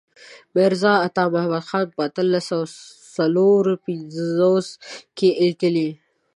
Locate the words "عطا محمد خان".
1.07-1.85